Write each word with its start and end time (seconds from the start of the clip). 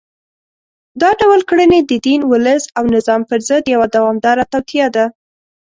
دا 1.01 1.09
ډول 1.21 1.41
کړنې 1.49 1.79
د 1.83 1.91
دین، 2.05 2.21
ولس 2.31 2.63
او 2.77 2.83
نظام 2.95 3.21
پر 3.29 3.39
ضد 3.47 3.63
یوه 3.73 3.87
دوامداره 3.95 4.43
توطیه 4.51 4.87
ده 4.95 5.05